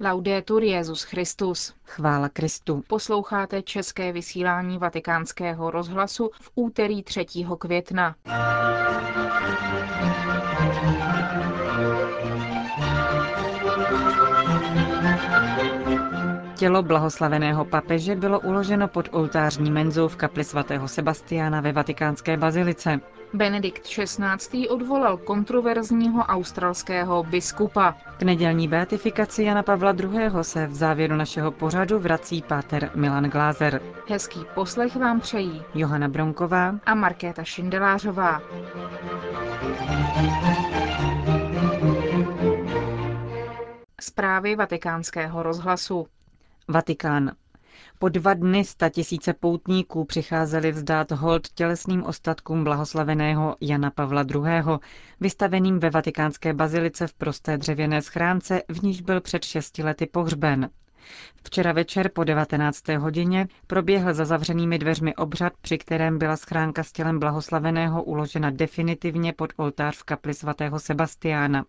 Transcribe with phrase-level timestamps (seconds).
[0.00, 1.74] Laudetur Jezus Christus.
[1.84, 2.82] Chvála Kristu.
[2.86, 7.26] Posloucháte české vysílání Vatikánského rozhlasu v úterý 3.
[7.58, 8.16] května.
[16.54, 23.00] Tělo blahoslaveného papeže bylo uloženo pod oltářní menzou v kapli svatého Sebastiana ve vatikánské bazilice.
[23.32, 24.68] Benedikt XVI.
[24.68, 27.94] odvolal kontroverzního australského biskupa.
[28.18, 30.30] K nedělní beatifikaci Jana Pavla II.
[30.42, 33.80] se v závěru našeho pořadu vrací páter Milan Glázer.
[34.08, 38.42] Hezký poslech vám přejí Johana Bronková a Markéta Šindelářová.
[44.00, 46.06] Zprávy vatikánského rozhlasu.
[46.68, 47.32] Vatikán.
[47.98, 54.78] Po dva dny sta tisíce poutníků přicházeli vzdát hold tělesným ostatkům blahoslaveného Jana Pavla II.,
[55.20, 60.70] vystaveným ve vatikánské bazilice v prosté dřevěné schránce, v níž byl před šesti lety pohřben.
[61.44, 62.88] Včera večer po 19.
[62.88, 69.32] hodině proběhl za zavřenými dveřmi obřad, při kterém byla schránka s tělem blahoslaveného uložena definitivně
[69.32, 71.64] pod oltář v kapli svatého Sebastiána.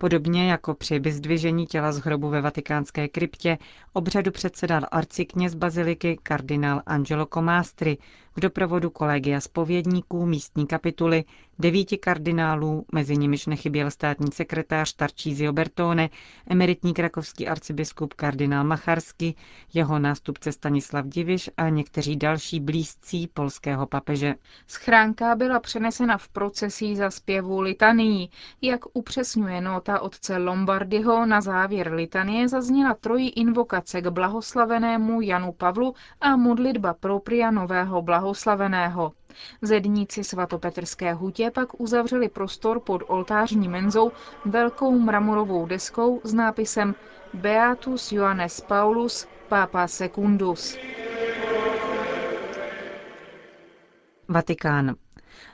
[0.00, 3.58] Podobně jako při vyzdvižení těla z hrobu ve vatikánské kryptě
[3.92, 7.98] obřadu předsedal arcikněz baziliky kardinál Angelo Comastri
[8.38, 11.24] v doprovodu kolegia spovědníků místní kapituly,
[11.58, 16.10] devíti kardinálů, mezi nimiž nechyběl státní sekretář Tarcísio Bertone,
[16.50, 19.34] emeritní krakovský arcibiskup kardinál Macharsky,
[19.74, 24.34] jeho nástupce Stanislav Diviš a někteří další blízcí polského papeže.
[24.66, 28.28] Schránka byla přenesena v procesí za zpěvu litanii.
[28.62, 35.94] Jak upřesňuje nota otce Lombardyho, na závěr litanie zazněla trojí invokace k blahoslavenému Janu Pavlu
[36.20, 38.27] a modlitba propria nového blahoslaveného.
[39.62, 44.12] Zedníci svatopetrské hutě pak uzavřeli prostor pod oltářní menzou
[44.44, 46.94] velkou mramorovou deskou s nápisem
[47.34, 50.76] Beatus Johannes Paulus, Papa Secundus.
[54.28, 54.94] Vatikán.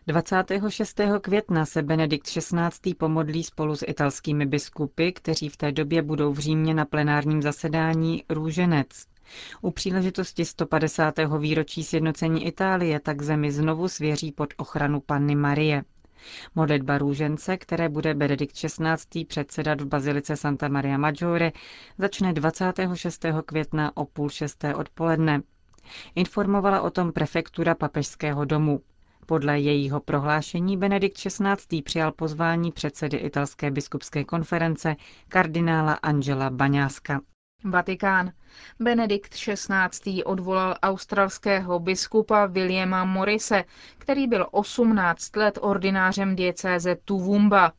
[0.07, 1.01] 26.
[1.21, 2.95] května se Benedikt XVI.
[2.99, 8.25] pomodlí spolu s italskými biskupy, kteří v té době budou v Římě na plenárním zasedání
[8.31, 9.14] Růženec.
[9.63, 11.15] U příležitosti 150.
[11.39, 15.83] výročí sjednocení Itálie tak zemi znovu svěří pod ochranu Panny Marie.
[16.55, 19.25] Modlitba růžence, které bude Benedikt XVI.
[19.25, 21.53] předsedat v bazilice Santa Maria Maggiore,
[21.99, 23.25] začne 26.
[23.47, 25.43] května o půl šesté odpoledne.
[26.15, 28.81] Informovala o tom prefektura papežského domu.
[29.27, 31.83] Podle jejího prohlášení Benedikt XVI.
[31.83, 34.97] přijal pozvání předsedy italské biskupské konference
[35.29, 37.21] kardinála Angela Baňáska.
[37.65, 38.33] Vatikán.
[38.81, 40.25] Benedikt XVI.
[40.25, 43.65] odvolal australského biskupa Williama Morise,
[43.99, 47.73] který byl 18 let ordinářem diecéze Tuvumba.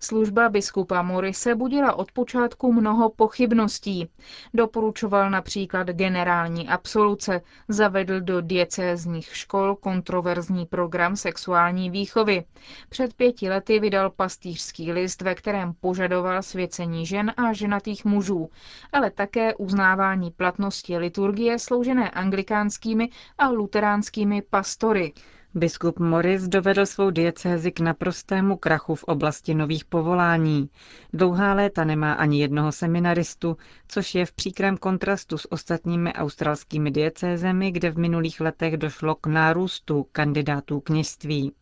[0.00, 4.08] Služba biskupa Morise budila od počátku mnoho pochybností.
[4.54, 12.44] Doporučoval například generální absoluce, zavedl do diecézních škol kontroverzní program sexuální výchovy.
[12.88, 18.50] Před pěti lety vydal pastýřský list, ve kterém požadoval svěcení žen a ženatých mužů,
[18.92, 25.12] ale také uznávání platnosti liturgie sloužené anglikánskými a luteránskými pastory.
[25.56, 30.70] Biskup Morris dovedl svou diecézi k naprostému krachu v oblasti nových povolání.
[31.12, 33.56] Dlouhá léta nemá ani jednoho seminaristu,
[33.88, 39.26] což je v příkrém kontrastu s ostatními australskými diecézemi, kde v minulých letech došlo k
[39.26, 41.52] nárůstu kandidátů kněžství.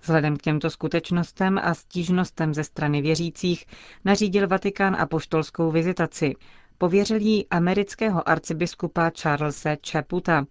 [0.00, 3.66] Vzhledem k těmto skutečnostem a stížnostem ze strany věřících
[4.04, 6.34] nařídil Vatikán apoštolskou vizitaci.
[6.78, 10.46] Pověřil jí amerického arcibiskupa Charlesa Chaputa.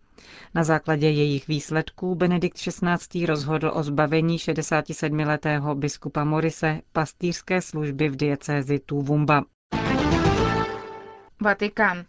[0.56, 3.26] Na základě jejich výsledků Benedikt XVI.
[3.26, 9.44] rozhodl o zbavení 67-letého biskupa Morise pastýřské služby v diecézi Tuvumba.
[11.42, 12.06] Vatikán.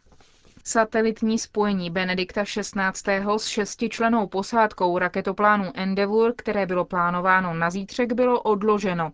[0.66, 3.24] Satelitní spojení Benedikta XVI.
[3.36, 9.12] s šestičlenou posádkou raketoplánu Endeavour, které bylo plánováno na zítřek, bylo odloženo.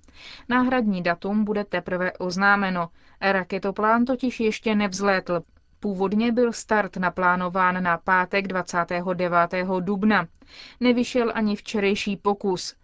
[0.48, 2.88] Náhradní datum bude teprve oznámeno.
[3.20, 5.42] Raketoplán totiž ještě nevzlétl.
[5.80, 9.34] Původně byl start naplánován na pátek 29.
[9.80, 10.26] dubna.
[10.80, 12.74] Nevyšel ani včerejší pokus.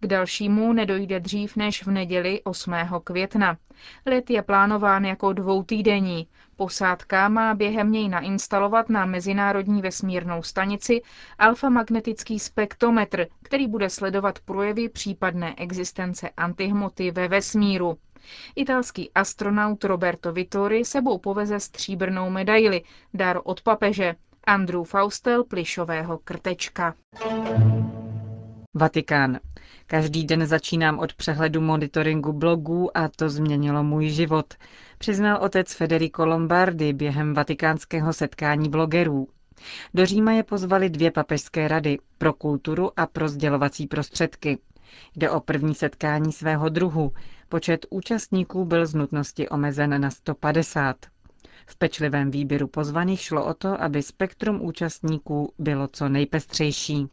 [0.00, 2.74] K dalšímu nedojde dřív než v neděli 8.
[3.04, 3.56] května.
[4.06, 6.28] Let je plánován jako dvoutýdenní.
[6.56, 11.02] Posádka má během něj nainstalovat na Mezinárodní vesmírnou stanici
[11.38, 17.98] alfamagnetický spektrometr, který bude sledovat projevy případné existence antihmoty ve vesmíru.
[18.56, 22.82] Italský astronaut Roberto Vittori sebou poveze stříbrnou medaili,
[23.14, 24.14] dar od papeže,
[24.46, 26.94] Andrew Faustel plišového krtečka.
[28.76, 29.38] Vatikán.
[29.86, 34.54] Každý den začínám od přehledu monitoringu blogů a to změnilo můj život,
[34.98, 39.28] přiznal otec Federico Lombardi během vatikánského setkání blogerů.
[39.94, 44.58] Do Říma je pozvali dvě papežské rady pro kulturu a pro sdělovací prostředky.
[45.16, 47.12] Jde o první setkání svého druhu.
[47.48, 50.96] Počet účastníků byl z nutnosti omezen na 150.
[51.66, 57.08] V pečlivém výběru pozvaných šlo o to, aby spektrum účastníků bylo co nejpestřejší.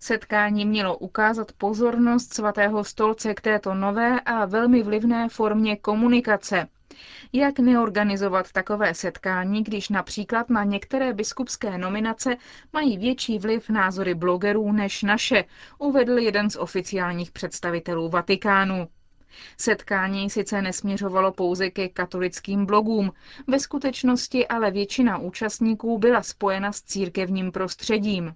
[0.00, 6.68] Setkání mělo ukázat pozornost svatého stolce k této nové a velmi vlivné formě komunikace.
[7.32, 12.36] Jak neorganizovat takové setkání, když například na některé biskupské nominace
[12.72, 15.44] mají větší vliv názory blogerů než naše,
[15.78, 18.88] uvedl jeden z oficiálních představitelů Vatikánu.
[19.58, 23.12] Setkání sice nesměřovalo pouze ke katolickým blogům,
[23.46, 28.34] ve skutečnosti ale většina účastníků byla spojena s církevním prostředím.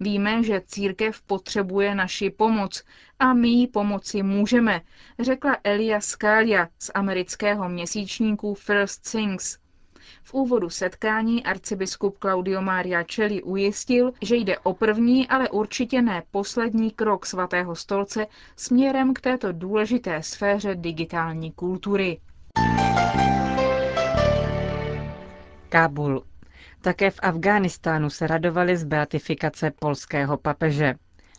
[0.00, 2.84] Víme, že církev potřebuje naši pomoc
[3.18, 4.80] a my jí pomoci můžeme,
[5.18, 9.58] řekla Elia Scalia z amerického měsíčníku First Things.
[10.22, 16.22] V úvodu setkání arcibiskup Claudio Maria Celli ujistil, že jde o první, ale určitě ne
[16.30, 18.26] poslední krok svatého stolce
[18.56, 22.20] směrem k této důležité sféře digitální kultury.
[25.68, 26.24] Kábul.
[26.80, 30.94] Také v Afghánistánu se radovali z beatifikace polského papeže.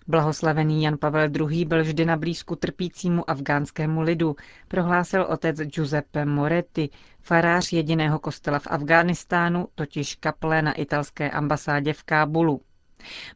[0.08, 1.66] Blahoslavený Jan Pavel II.
[1.66, 4.36] byl vždy na blízku trpícímu afgánskému lidu,
[4.68, 6.90] prohlásil otec Giuseppe Moretti,
[7.22, 12.62] farář jediného kostela v Afghánistánu, totiž kaple na italské ambasádě v Kábulu.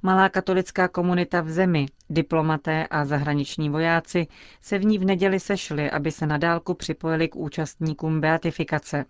[0.01, 4.27] Malá katolická komunita v zemi, diplomaté a zahraniční vojáci
[4.61, 9.05] se v ní v neděli sešli, aby se nadálku připojili k účastníkům beatifikace.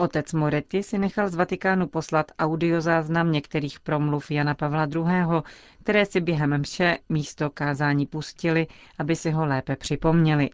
[0.00, 5.42] Otec Moretti si nechal z Vatikánu poslat audiozáznam některých promluv Jana Pavla II.,
[5.82, 8.66] které si během mše místo kázání pustili,
[8.98, 10.50] aby si ho lépe připomněli.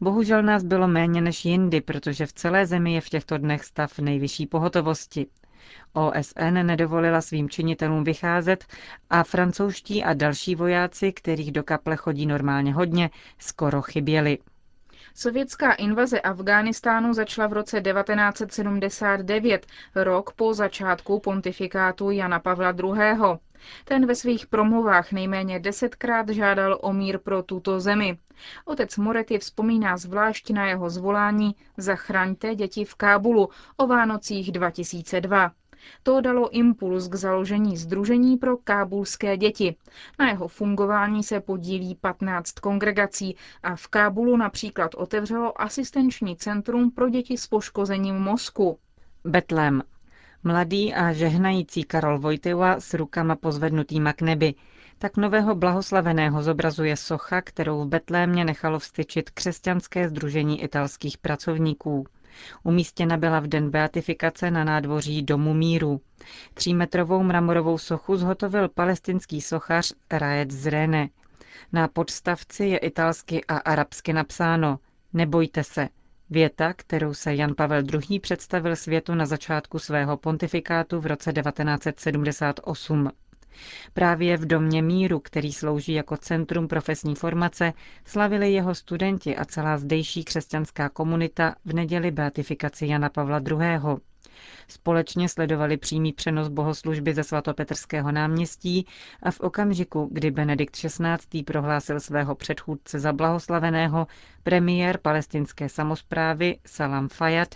[0.00, 3.98] Bohužel nás bylo méně než jindy, protože v celé zemi je v těchto dnech stav
[3.98, 5.26] nejvyšší pohotovosti.
[5.92, 8.64] OSN nedovolila svým činitelům vycházet
[9.10, 14.38] a francouzští a další vojáci, kterých do kaple chodí normálně hodně, skoro chyběli.
[15.20, 23.38] Sovětská invaze Afghánistánu začala v roce 1979, rok po začátku pontifikátu Jana Pavla II.
[23.84, 28.18] Ten ve svých promluvách nejméně desetkrát žádal o mír pro tuto zemi.
[28.64, 35.52] Otec Moretti vzpomíná zvlášť na jeho zvolání Zachraňte děti v Kábulu o Vánocích 2002.
[36.02, 39.76] To dalo impuls k založení Združení pro kábulské děti.
[40.18, 47.08] Na jeho fungování se podílí 15 kongregací a v Kábulu například otevřelo asistenční centrum pro
[47.08, 48.78] děti s poškozením mozku.
[49.24, 49.82] Betlem.
[50.44, 54.54] Mladý a žehnající Karol Vojteva s rukama pozvednutýma k nebi.
[54.98, 62.06] Tak nového blahoslaveného zobrazuje socha, kterou v Betlémě nechalo vstyčit křesťanské združení italských pracovníků.
[62.62, 66.00] Umístěna byla v den beatifikace na nádvoří Domu míru.
[66.54, 71.08] Třímetrovou mramorovou sochu zhotovil palestinský sochař Raed Zrene.
[71.72, 74.78] Na podstavci je italsky a arabsky napsáno
[75.12, 75.88] Nebojte se.
[76.30, 78.20] Věta, kterou se Jan Pavel II.
[78.20, 83.10] představil světu na začátku svého pontifikátu v roce 1978.
[83.92, 87.72] Právě v Domě míru, který slouží jako centrum profesní formace,
[88.04, 93.98] slavili jeho studenti a celá zdejší křesťanská komunita v neděli beatifikaci Jana Pavla II.
[94.68, 98.86] Společně sledovali přímý přenos bohoslužby ze svatopetrského náměstí
[99.22, 101.42] a v okamžiku, kdy Benedikt XVI.
[101.42, 104.06] prohlásil svého předchůdce za blahoslaveného,
[104.42, 107.54] premiér palestinské samozprávy Salam Fayad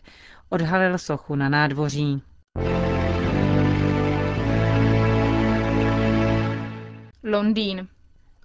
[0.49, 2.23] odhalil sochu na nádvoří.
[7.33, 7.89] Londýn.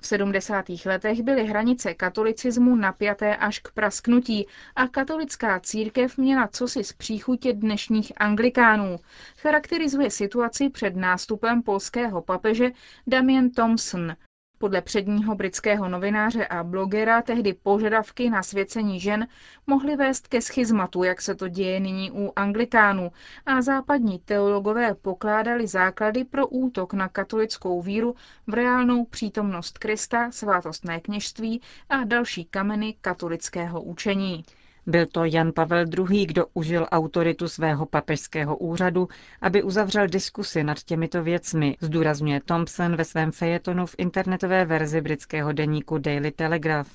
[0.01, 0.65] V 70.
[0.86, 7.53] letech byly hranice katolicismu napjaté až k prasknutí a katolická církev měla cosi z příchutě
[7.53, 9.00] dnešních anglikánů.
[9.38, 12.72] Charakterizuje situaci před nástupem polského papeže
[13.08, 14.15] Damien Thompson,
[14.58, 19.28] podle předního britského novináře a blogera tehdy požadavky na svěcení žen
[19.68, 23.12] mohly vést ke schizmatu, jak se to děje nyní u anglikánů,
[23.46, 28.16] a západní teologové pokládali základy pro útok na katolickou víru
[28.48, 34.44] v reálnou přítomnost Krista, svátostné kněžství a další kameny katolického učení.
[34.88, 39.08] Byl to Jan Pavel II., kdo užil autoritu svého papežského úřadu,
[39.41, 45.51] aby uzavřel diskusy nad těmito věcmi, zdůrazňuje Thompson ve svém fejetonu v internetové verzi britského
[45.51, 46.91] deníku Daily Telegraph.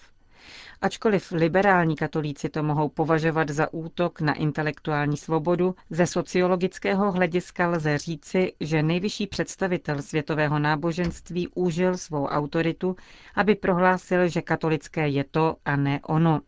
[0.80, 7.98] Ačkoliv liberální katolíci to mohou považovat za útok na intelektuální svobodu, ze sociologického hlediska lze
[7.98, 12.96] říci, že nejvyšší představitel světového náboženství užil svou autoritu,
[13.34, 16.40] aby prohlásil, že katolické je to a ne ono.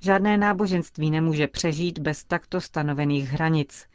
[0.00, 3.86] Žádné náboženství nemůže přežít bez takto stanovených hranic.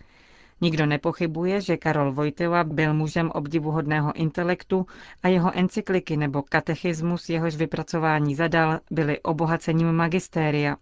[0.62, 4.86] Nikdo nepochybuje, že Karol Vojtila byl mužem obdivuhodného intelektu
[5.24, 10.78] a jeho encykliky nebo katechismus, jehož vypracování zadal, byly obohacením magistéria.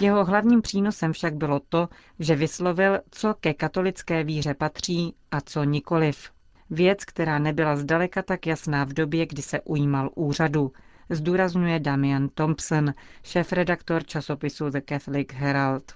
[0.00, 5.64] Jeho hlavním přínosem však bylo to, že vyslovil, co ke katolické víře patří a co
[5.64, 6.30] nikoliv.
[6.70, 10.72] Věc, která nebyla zdaleka tak jasná v době, kdy se ujímal úřadu,
[11.10, 15.92] zdůrazňuje Damian Thompson, šéf-redaktor časopisu The Catholic Herald.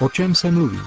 [0.00, 0.78] O čem se mluví?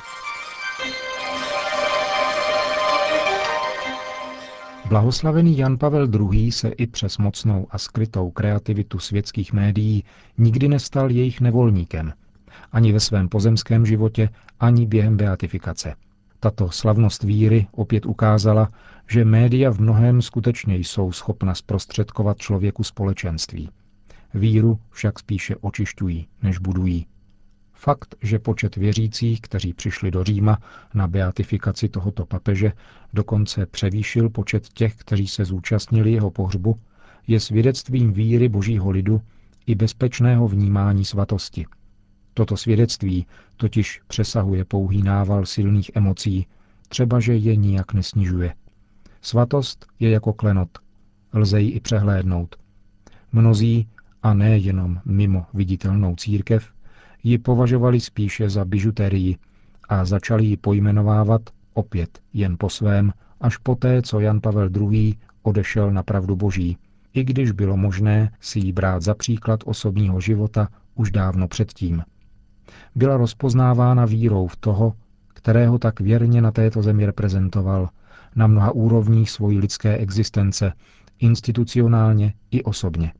[4.85, 6.51] Blahoslavený Jan Pavel II.
[6.51, 10.03] se i přes mocnou a skrytou kreativitu světských médií
[10.37, 12.13] nikdy nestal jejich nevolníkem.
[12.71, 15.95] Ani ve svém pozemském životě, ani během beatifikace.
[16.43, 18.69] Tato slavnost víry opět ukázala,
[19.09, 23.69] že média v mnohem skutečně jsou schopna zprostředkovat člověku společenství.
[24.33, 27.07] Víru však spíše očišťují, než budují.
[27.73, 30.57] Fakt, že počet věřících, kteří přišli do Říma
[30.93, 32.71] na beatifikaci tohoto papeže,
[33.13, 36.79] dokonce převýšil počet těch, kteří se zúčastnili jeho pohřbu,
[37.27, 39.21] je svědectvím víry božího lidu
[39.65, 41.65] i bezpečného vnímání svatosti.
[42.33, 43.25] Toto svědectví
[43.57, 46.47] totiž přesahuje pouhý nával silných emocí,
[46.89, 48.53] třeba že je nijak nesnižuje.
[49.21, 50.69] Svatost je jako klenot,
[51.33, 52.55] lze ji i přehlédnout.
[53.31, 53.87] Mnozí,
[54.23, 56.73] a ne jenom mimo viditelnou církev,
[57.23, 59.37] ji považovali spíše za bižuterii
[59.89, 61.41] a začali ji pojmenovávat
[61.73, 65.15] opět jen po svém, až poté, co Jan Pavel II.
[65.41, 66.77] odešel na pravdu boží,
[67.13, 72.03] i když bylo možné si ji brát za příklad osobního života už dávno předtím.
[72.95, 74.93] Byla rozpoznávána vírou v toho,
[75.33, 77.89] kterého tak věrně na této zemi reprezentoval,
[78.35, 80.73] na mnoha úrovních svojí lidské existence,
[81.19, 83.13] institucionálně i osobně.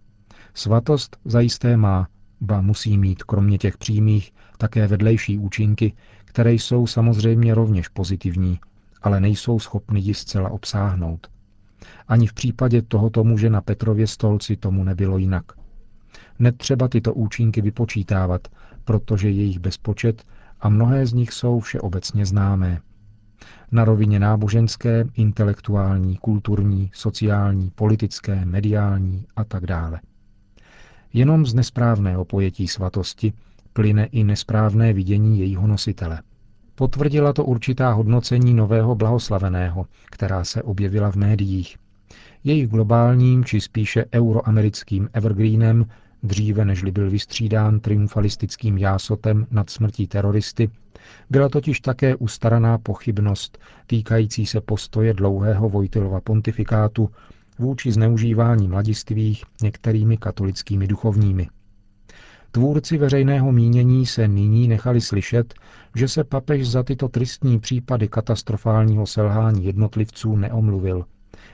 [0.54, 2.08] Svatost zajisté má
[2.42, 5.94] ba musí mít kromě těch přímých také vedlejší účinky,
[6.26, 8.60] které jsou samozřejmě rovněž pozitivní,
[9.02, 11.28] ale nejsou schopny ji zcela obsáhnout.
[12.08, 15.44] Ani v případě tohoto muže na Petrově stolci tomu nebylo jinak.
[16.40, 18.48] Netřeba tyto účinky vypočítávat,
[18.86, 20.24] protože je jich bezpočet
[20.62, 22.82] a mnohé z nich jsou všeobecně známé.
[23.72, 30.02] Na rovině náboženské, intelektuální, kulturní, sociální, politické, mediální a tak dále.
[31.13, 33.34] Jenom z nesprávného pojetí svatosti
[33.74, 36.22] plyne i nesprávné vidění jejího nositele.
[36.75, 41.78] Potvrdila to určitá hodnocení nového blahoslaveného, která se objevila v médiích.
[42.44, 45.86] Jejich globálním či spíše euroamerickým evergreenem,
[46.24, 50.70] dříve nežli byl vystřídán triumfalistickým jásotem nad smrtí teroristy,
[51.30, 57.10] byla totiž také ustaraná pochybnost týkající se postoje dlouhého Vojtilova pontifikátu
[57.60, 61.48] vůči zneužívání mladistvých některými katolickými duchovními.
[62.51, 65.53] Tvůrci veřejného mínění se nyní nechali slyšet,
[65.96, 71.06] že se papež za tyto tristní případy katastrofálního selhání jednotlivců neomluvil,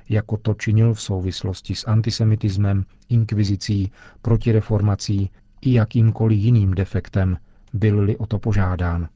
[0.10, 3.92] jako to činil v souvislosti s antisemitismem, inkvizicí,
[4.22, 5.30] protireformací
[5.62, 7.38] i jakýmkoliv jiným defektem,
[7.74, 9.10] byl-li o to požádán.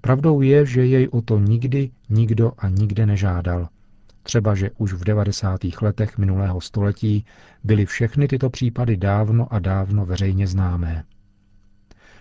[0.00, 3.68] Pravdou je, že jej o to nikdy nikdo a nikde nežádal–
[4.22, 5.60] Třeba, že už v 90.
[5.82, 7.24] letech minulého století
[7.64, 11.04] byly všechny tyto případy dávno a dávno veřejně známé.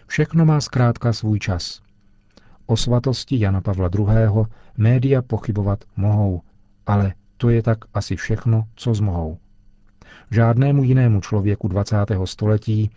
[0.07, 1.81] Všechno má zkrátka svůj čas.
[2.65, 4.45] O svatosti Jana Pavla II.
[4.77, 6.41] média pochybovat mohou,
[6.85, 9.37] ale to je tak asi všechno, co zmohou.
[10.31, 11.97] Žádnému jinému člověku 20.
[12.25, 12.89] století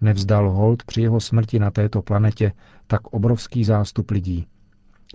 [0.00, 2.52] nevzdal hold při jeho smrti na této planetě
[2.86, 4.46] tak obrovský zástup lidí,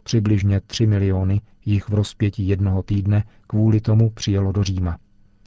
[0.03, 4.98] Přibližně 3 miliony jich v rozpětí jednoho týdne kvůli tomu přijelo do Říma.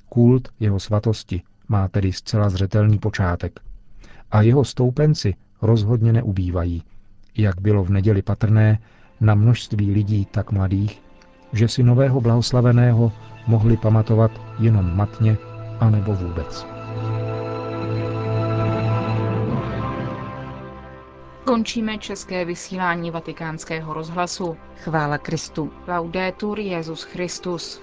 [0.08, 3.60] Kult jeho svatosti má tedy zcela zřetelný počátek.
[4.30, 6.82] A jeho stoupenci rozhodně neubývají,
[7.36, 8.78] jak bylo v neděli patrné
[9.20, 11.02] na množství lidí tak mladých,
[11.52, 13.12] že si nového blahoslaveného
[13.46, 15.36] mohli pamatovat jenom matně
[15.80, 16.66] anebo vůbec.
[21.44, 24.56] Končíme české vysílání vatikánského rozhlasu.
[24.76, 25.72] Chvála Kristu.
[25.88, 27.82] Laudetur Jezus Christus.